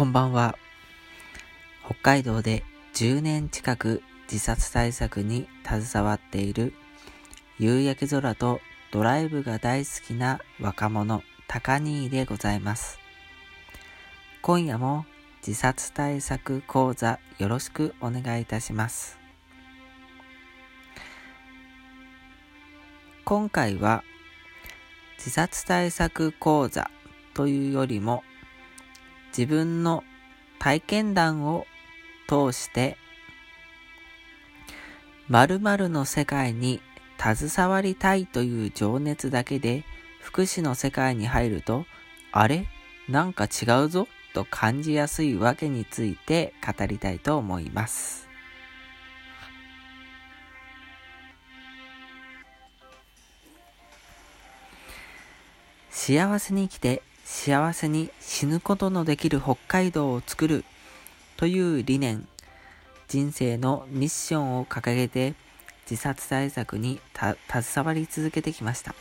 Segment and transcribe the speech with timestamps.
[0.00, 0.56] こんばんは。
[1.84, 6.72] 北海道で10年近く自殺対策に携わっている
[7.58, 8.60] 夕焼け空と
[8.92, 12.98] ドライブが大好きな若者高兄でございます。
[14.40, 15.04] 今夜も
[15.46, 19.18] 自殺対策講座よろしくお願いいたします。
[23.26, 24.02] 今回は
[25.18, 26.90] 自殺対策講座
[27.34, 28.24] というよりも
[29.36, 30.04] 自分の
[30.58, 31.66] 体験談を
[32.28, 32.96] 通して
[35.28, 36.80] 〇〇の世界に
[37.18, 39.84] 携わりたいという情熱だけで
[40.20, 41.86] 福祉の世界に入ると
[42.32, 42.66] あれ？
[43.08, 44.08] なんか違うぞ？
[44.32, 48.28] と感じやすいわけについて語りたいと思います。
[55.90, 60.64] 幸せに生きて幸せに死ぬことのできる北海道を作る
[61.36, 62.26] という理念、
[63.06, 65.34] 人生のミッションを掲げて
[65.88, 68.96] 自殺対策に携わり続けてきました。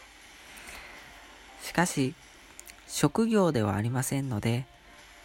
[1.64, 2.14] しかし、
[2.88, 4.66] 職業ではありませんので、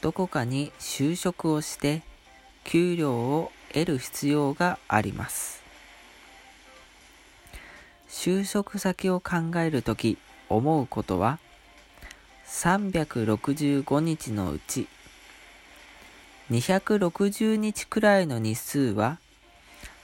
[0.00, 2.02] どこかに就職をして
[2.64, 5.62] 給料を得る必要があります。
[8.08, 10.16] 就職先を考えるとき
[10.48, 11.38] 思うことは
[12.46, 14.86] 365日のうち
[16.50, 19.18] 260日くらいの日数は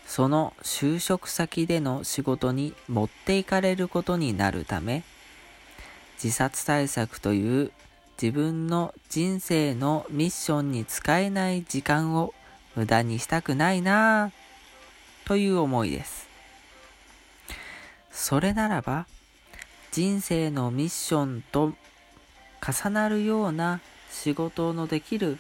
[0.07, 5.05] その就職先での仕事に持っていかれることになるため
[6.23, 7.73] 自殺対策という
[8.21, 12.35] 自分の人生のミッションに使えない時間を
[12.75, 14.31] 無駄にしたくないなぁ
[15.29, 16.29] という思いです。
[18.11, 19.07] それならば
[19.93, 21.73] 人生のミッションと
[22.61, 23.81] 重なるような
[24.11, 25.39] 仕事のできる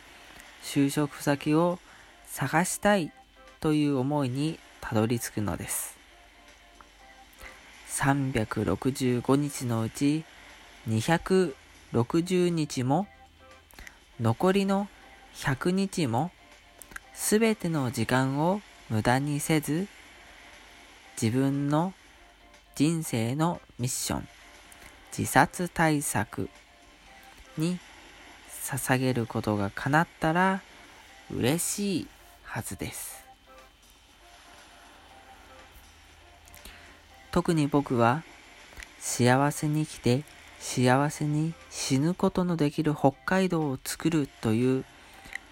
[0.62, 1.78] 就職先を
[2.26, 3.12] 探したい
[3.60, 5.98] という思いにたどり着くのです。
[7.88, 10.24] 365日のうち
[10.88, 13.06] 260日も
[14.20, 14.88] 残りの
[15.34, 16.30] 100日も
[17.12, 19.86] すべての時間を無駄にせず
[21.20, 21.92] 自分の
[22.74, 24.28] 人生のミッション
[25.16, 26.48] 自殺対策
[27.56, 27.78] に
[28.64, 30.62] 捧げることが叶ったら
[31.34, 32.06] 嬉しい
[32.44, 33.24] はずです。
[37.30, 38.22] 特に僕は
[38.98, 40.24] 幸せに生きて
[40.58, 44.84] 幸せに死ぬことのできる北海道を作るという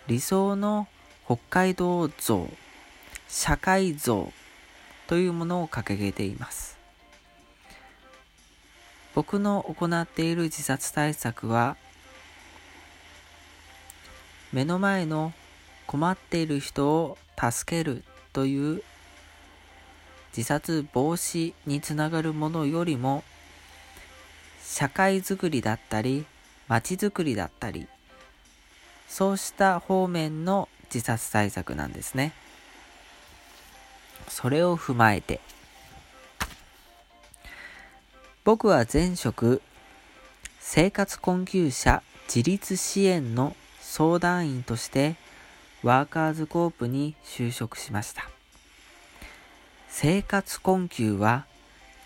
[0.06, 0.86] 理想の
[1.24, 2.48] 北海道像、
[3.28, 4.32] 社会像
[5.06, 6.78] というものを掲げています。
[9.14, 11.76] 僕の行っている自殺対策は
[14.52, 15.32] 目の前の
[15.86, 18.82] 困っている人を助けるという
[20.36, 23.24] 自殺防止につながるものよりも
[24.62, 26.26] 社会づくりだったり
[26.68, 27.86] 街づくりだったり
[29.08, 32.32] そうした方面の自殺対策なんですね。
[34.28, 35.40] それを踏まえて
[38.44, 39.62] 僕は前職
[40.60, 43.56] 生活困窮者自立支援の
[43.90, 45.16] 相談員として
[45.82, 48.28] ワーカーズコープに就職しました。
[49.88, 51.46] 生活困窮は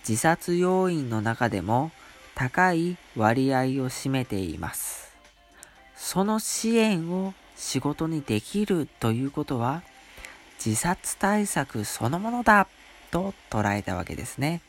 [0.08, 1.90] 自殺要因の中でも
[2.36, 5.12] 高い割合を占めています。
[5.96, 9.82] その支援を仕事にできるということは
[10.64, 12.68] 自殺対策そのものだ
[13.10, 14.62] と捉えたわけですね。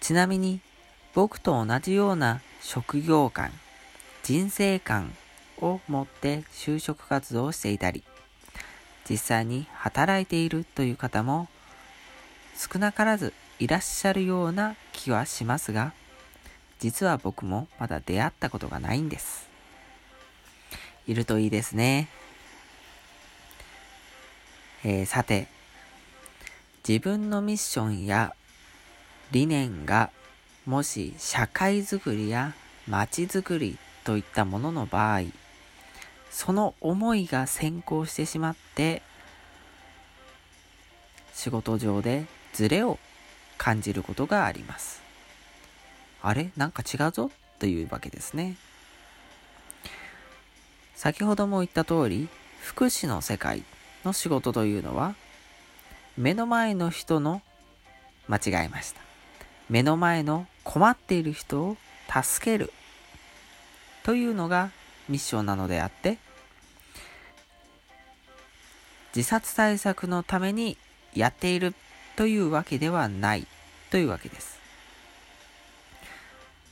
[0.00, 0.60] ちなみに
[1.14, 3.52] 僕と同じような職業観、
[4.24, 5.14] 人生観
[5.58, 8.02] を持って就職活動をしていたり、
[9.08, 11.46] 実際に働いているという方も
[12.56, 15.92] 少なからずいらっしゃるような気はしますが、
[16.80, 19.48] 実は僕もまだ出会ったことがないんです。
[21.06, 22.08] いるといいですね。
[24.82, 25.46] えー、さて、
[26.86, 28.34] 自分のミッションや
[29.30, 30.10] 理念が
[30.66, 32.52] もし社会づくりや
[32.88, 35.20] 街づくりといったものの場合、
[36.30, 39.00] その思いが先行してしまって、
[41.32, 42.98] 仕事上でズレを
[43.58, 45.02] 感じることがあります。
[46.20, 46.50] あれ？
[46.56, 47.30] なんか違うぞ？
[47.60, 48.56] というわけですね。
[50.96, 52.28] 先ほども言った通り、
[52.60, 53.62] 福祉の世界
[54.04, 55.14] の仕事というのは、
[56.16, 57.40] 目の前の人の
[58.28, 59.00] 間違えました。
[59.70, 61.76] 目の前の困っている人を
[62.12, 62.72] 助ける
[64.02, 64.70] というのが
[65.08, 66.18] ミッションなのであって、
[69.14, 70.76] 自殺対策のために
[71.14, 71.72] やっている
[72.16, 73.46] というわけではない
[73.90, 74.58] というわけです。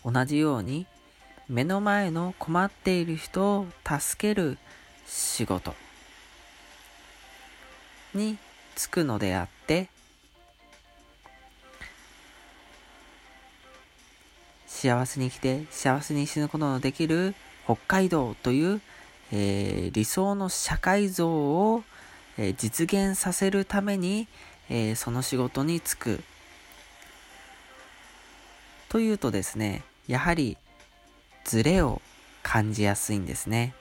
[0.05, 0.87] 同じように
[1.49, 4.59] 目の前の困っている人を助ける
[5.07, 5.73] 仕事
[8.13, 8.39] に
[8.77, 9.89] 就くのであって
[14.85, 17.35] 幸せに生きて幸せに死ぬことのできる
[17.65, 18.83] 北海道という、
[19.33, 21.83] えー、理想の社会像を、
[22.37, 24.29] えー、実現させるために、
[24.69, 26.25] えー、その仕事に就く
[28.91, 30.59] というとですねやはり
[31.45, 32.03] ズレを
[32.43, 33.75] 感じやすいんですね。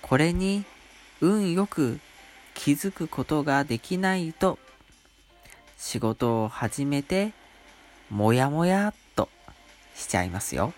[0.00, 0.64] これに
[1.20, 2.00] 運よく
[2.54, 4.58] 気づくことができないと
[5.76, 7.34] 仕事を始めて
[8.08, 8.94] もやもやっ
[9.98, 10.72] しちゃいますよ。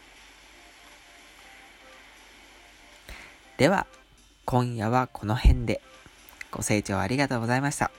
[3.59, 3.87] では
[4.47, 5.83] 今夜はこの辺で
[6.51, 7.91] ご清聴ありがとうございました。